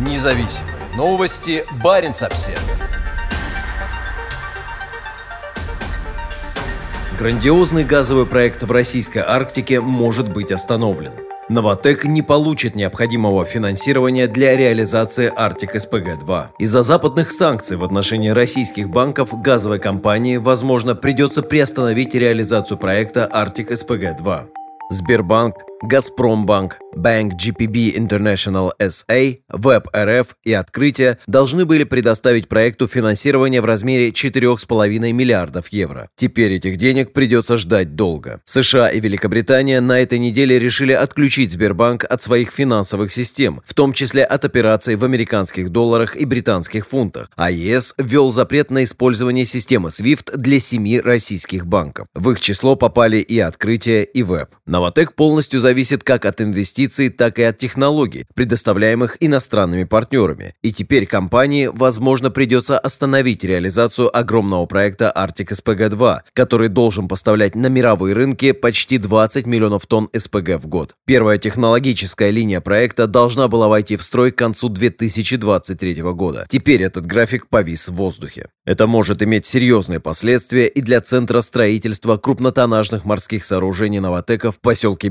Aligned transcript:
Независимые 0.00 0.74
новости. 0.96 1.62
Барин 1.84 2.12
обсерва 2.12 2.58
Грандиозный 7.18 7.84
газовый 7.84 8.24
проект 8.24 8.62
в 8.62 8.72
российской 8.72 9.18
Арктике 9.18 9.82
может 9.82 10.32
быть 10.32 10.52
остановлен. 10.52 11.12
Новотек 11.50 12.06
не 12.06 12.22
получит 12.22 12.76
необходимого 12.76 13.44
финансирования 13.44 14.26
для 14.26 14.56
реализации 14.56 15.30
Арктик 15.36 15.76
СПГ-2. 15.76 16.46
Из-за 16.58 16.82
западных 16.82 17.30
санкций 17.30 17.76
в 17.76 17.84
отношении 17.84 18.30
российских 18.30 18.88
банков 18.88 19.38
газовой 19.42 19.80
компании, 19.80 20.38
возможно, 20.38 20.94
придется 20.94 21.42
приостановить 21.42 22.14
реализацию 22.14 22.78
проекта 22.78 23.28
Арктик 23.30 23.70
СПГ-2. 23.70 24.46
Сбербанк, 24.90 25.56
Газпромбанк, 25.82 26.78
Bank 26.94 27.32
GPB 27.38 27.96
International 27.96 28.72
SA, 28.78 29.38
Web 29.50 29.86
РФ 29.96 30.36
и 30.44 30.52
Открытие 30.52 31.18
должны 31.26 31.64
были 31.64 31.84
предоставить 31.84 32.48
проекту 32.48 32.86
финансирование 32.86 33.62
в 33.62 33.64
размере 33.64 34.10
4,5 34.10 35.12
миллиардов 35.12 35.68
евро. 35.68 36.10
Теперь 36.16 36.52
этих 36.52 36.76
денег 36.76 37.12
придется 37.14 37.56
ждать 37.56 37.94
долго. 37.94 38.40
США 38.44 38.88
и 38.88 39.00
Великобритания 39.00 39.80
на 39.80 40.00
этой 40.00 40.18
неделе 40.18 40.58
решили 40.58 40.92
отключить 40.92 41.52
Сбербанк 41.52 42.04
от 42.04 42.20
своих 42.20 42.50
финансовых 42.50 43.10
систем, 43.10 43.62
в 43.64 43.72
том 43.72 43.94
числе 43.94 44.24
от 44.24 44.44
операций 44.44 44.96
в 44.96 45.04
американских 45.04 45.70
долларах 45.70 46.14
и 46.14 46.26
британских 46.26 46.86
фунтах, 46.86 47.30
а 47.36 47.50
ЕС 47.50 47.94
ввел 47.96 48.30
запрет 48.32 48.70
на 48.70 48.84
использование 48.84 49.46
системы 49.46 49.88
SWIFT 49.88 50.36
для 50.36 50.60
семи 50.60 51.00
российских 51.00 51.66
банков. 51.66 52.06
В 52.14 52.30
их 52.30 52.40
число 52.40 52.76
попали 52.76 53.18
и 53.18 53.38
Открытие, 53.38 54.04
и 54.04 54.22
Web. 54.22 54.48
Новотек 54.66 55.14
полностью 55.14 55.60
зависит 55.70 56.02
как 56.02 56.24
от 56.24 56.40
инвестиций, 56.40 57.10
так 57.10 57.38
и 57.38 57.44
от 57.44 57.58
технологий, 57.58 58.26
предоставляемых 58.34 59.16
иностранными 59.20 59.84
партнерами. 59.84 60.52
И 60.62 60.72
теперь 60.72 61.06
компании, 61.06 61.70
возможно, 61.72 62.32
придется 62.32 62.76
остановить 62.76 63.44
реализацию 63.44 64.10
огромного 64.16 64.66
проекта 64.66 65.12
Arctic 65.16 65.50
SPG-2, 65.52 66.22
который 66.32 66.68
должен 66.68 67.06
поставлять 67.06 67.54
на 67.54 67.68
мировые 67.68 68.14
рынки 68.16 68.50
почти 68.50 68.98
20 68.98 69.46
миллионов 69.46 69.86
тонн 69.86 70.08
СПГ 70.12 70.60
в 70.60 70.66
год. 70.66 70.96
Первая 71.06 71.38
технологическая 71.38 72.30
линия 72.30 72.60
проекта 72.60 73.06
должна 73.06 73.46
была 73.46 73.68
войти 73.68 73.96
в 73.96 74.02
строй 74.02 74.32
к 74.32 74.38
концу 74.38 74.70
2023 74.70 76.02
года. 76.02 76.46
Теперь 76.48 76.82
этот 76.82 77.06
график 77.06 77.46
повис 77.46 77.88
в 77.88 77.94
воздухе. 77.94 78.48
Это 78.66 78.88
может 78.88 79.22
иметь 79.22 79.46
серьезные 79.46 80.00
последствия 80.00 80.66
и 80.66 80.80
для 80.80 81.00
Центра 81.00 81.40
строительства 81.42 82.16
крупнотоннажных 82.16 83.04
морских 83.04 83.44
сооружений 83.44 84.00
Новотека 84.00 84.50
в 84.50 84.60
поселке 84.60 85.08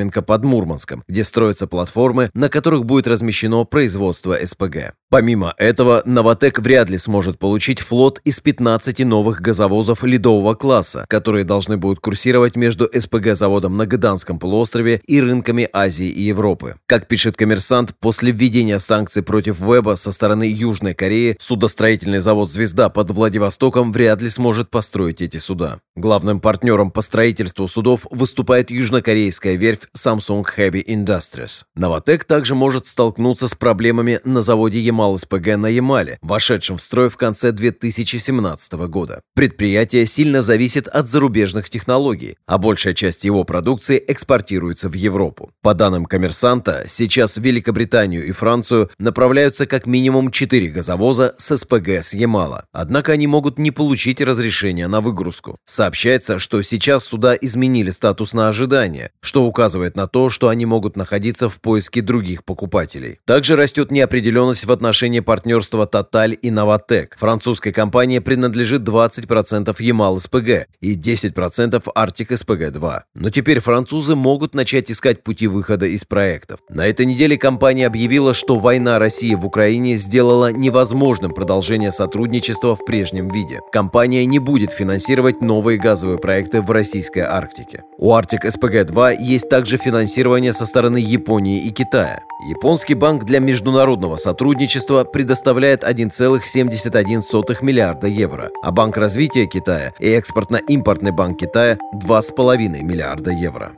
Белокаменка 0.00 0.22
под 0.22 0.44
Мурманском, 0.44 1.04
где 1.08 1.24
строятся 1.24 1.66
платформы, 1.66 2.30
на 2.34 2.48
которых 2.48 2.84
будет 2.84 3.06
размещено 3.06 3.64
производство 3.64 4.36
СПГ. 4.42 4.94
Помимо 5.10 5.54
этого, 5.58 6.02
Новотек 6.04 6.60
вряд 6.60 6.88
ли 6.88 6.96
сможет 6.96 7.38
получить 7.38 7.80
флот 7.80 8.20
из 8.24 8.38
15 8.40 9.00
новых 9.00 9.40
газовозов 9.40 10.04
ледового 10.04 10.54
класса, 10.54 11.04
которые 11.08 11.44
должны 11.44 11.76
будут 11.76 11.98
курсировать 12.00 12.56
между 12.56 12.86
СПГ-заводом 12.86 13.76
на 13.76 13.86
Гаданском 13.86 14.38
полуострове 14.38 15.00
и 15.06 15.20
рынками 15.20 15.68
Азии 15.72 16.08
и 16.08 16.22
Европы. 16.22 16.76
Как 16.86 17.08
пишет 17.08 17.36
коммерсант, 17.36 17.94
после 17.98 18.30
введения 18.30 18.78
санкций 18.78 19.22
против 19.22 19.60
Веба 19.60 19.96
со 19.96 20.12
стороны 20.12 20.44
Южной 20.44 20.94
Кореи, 20.94 21.36
судостроительный 21.40 22.20
завод 22.20 22.50
«Звезда» 22.50 22.88
под 22.88 23.10
Владивостоком 23.10 23.92
вряд 23.92 24.22
ли 24.22 24.28
сможет 24.28 24.70
построить 24.70 25.20
эти 25.20 25.38
суда. 25.38 25.80
Главным 25.96 26.40
партнером 26.40 26.92
по 26.92 27.02
строительству 27.02 27.66
судов 27.66 28.06
выступает 28.10 28.70
южнокорейская 28.70 29.56
верфь 29.56 29.88
Samsung 29.96 30.46
Heavy 30.56 30.84
Industries. 30.84 31.64
Новотек 31.74 32.24
также 32.24 32.54
может 32.54 32.86
столкнуться 32.86 33.48
с 33.48 33.54
проблемами 33.54 34.20
на 34.24 34.40
заводе 34.40 34.78
Ямал 34.78 35.10
Ямал-СПГ 35.10 35.56
на 35.56 35.66
Ямале, 35.66 36.18
вошедшем 36.22 36.76
в 36.76 36.82
строй 36.82 37.08
в 37.08 37.16
конце 37.16 37.52
2017 37.52 38.72
года. 38.88 39.22
Предприятие 39.34 40.06
сильно 40.06 40.42
зависит 40.42 40.88
от 40.88 41.08
зарубежных 41.08 41.70
технологий, 41.70 42.36
а 42.46 42.58
большая 42.58 42.94
часть 42.94 43.24
его 43.24 43.44
продукции 43.44 44.02
экспортируется 44.06 44.88
в 44.88 44.94
Европу. 44.94 45.50
По 45.62 45.74
данным 45.74 46.04
коммерсанта, 46.04 46.84
сейчас 46.88 47.38
в 47.38 47.42
Великобританию 47.42 48.26
и 48.26 48.32
Францию 48.32 48.90
направляются 48.98 49.66
как 49.66 49.86
минимум 49.86 50.30
4 50.30 50.68
газовоза 50.68 51.34
с 51.38 51.56
СПГ 51.56 51.88
с 52.02 52.14
Ямала. 52.14 52.66
Однако 52.72 53.12
они 53.12 53.26
могут 53.26 53.58
не 53.58 53.70
получить 53.70 54.20
разрешения 54.20 54.86
на 54.86 55.00
выгрузку. 55.00 55.56
Сообщается, 55.66 56.38
что 56.38 56.62
сейчас 56.62 57.04
суда 57.04 57.34
изменили 57.34 57.90
статус 57.90 58.34
на 58.34 58.48
ожидание, 58.48 59.10
что 59.22 59.44
указывает 59.44 59.69
на 59.96 60.06
то, 60.06 60.30
что 60.30 60.48
они 60.48 60.66
могут 60.66 60.96
находиться 60.96 61.48
в 61.48 61.60
поиске 61.60 62.00
других 62.00 62.44
покупателей. 62.44 63.18
Также 63.24 63.56
растет 63.56 63.90
неопределенность 63.90 64.64
в 64.64 64.72
отношении 64.72 65.20
партнерства 65.20 65.88
Total 65.90 66.32
и 66.32 66.50
Новотек. 66.50 67.16
Французской 67.18 67.72
компании 67.72 68.18
принадлежит 68.18 68.82
20% 68.82 69.74
Ямал-СПГ 69.78 70.66
и 70.80 70.96
10% 70.96 71.82
Арктик-СПГ-2. 71.94 73.00
Но 73.14 73.30
теперь 73.30 73.60
французы 73.60 74.16
могут 74.16 74.54
начать 74.54 74.90
искать 74.90 75.22
пути 75.22 75.46
выхода 75.46 75.86
из 75.86 76.04
проектов. 76.04 76.60
На 76.68 76.86
этой 76.86 77.06
неделе 77.06 77.36
компания 77.36 77.86
объявила, 77.86 78.34
что 78.34 78.56
война 78.56 78.98
России 78.98 79.34
в 79.34 79.46
Украине 79.46 79.96
сделала 79.96 80.52
невозможным 80.52 81.32
продолжение 81.32 81.92
сотрудничества 81.92 82.76
в 82.76 82.84
прежнем 82.84 83.28
виде. 83.28 83.60
Компания 83.72 84.24
не 84.26 84.38
будет 84.38 84.72
финансировать 84.72 85.42
новые 85.42 85.78
газовые 85.78 86.18
проекты 86.18 86.60
в 86.60 86.70
российской 86.70 87.20
Арктике. 87.20 87.82
У 87.98 88.12
Arctic 88.12 88.44
SPG-2 88.44 89.16
есть 89.20 89.48
также 89.60 89.76
финансирование 89.76 90.54
со 90.54 90.64
стороны 90.64 90.96
Японии 90.96 91.58
и 91.58 91.70
Китая. 91.70 92.20
Японский 92.48 92.94
банк 92.94 93.24
для 93.24 93.40
международного 93.40 94.16
сотрудничества 94.16 95.04
предоставляет 95.04 95.84
1,71 95.84 97.58
миллиарда 97.60 98.06
евро, 98.06 98.48
а 98.62 98.70
Банк 98.70 98.96
развития 98.96 99.44
Китая 99.44 99.92
и 99.98 100.18
Экспортно-импортный 100.18 101.10
банк 101.10 101.40
Китая 101.40 101.76
2,5 101.92 102.82
миллиарда 102.82 103.32
евро. 103.32 103.72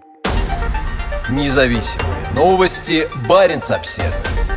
Независимые 1.29 2.29
новости. 2.37 3.09
Барин 3.29 3.61
обседный. 3.69 4.52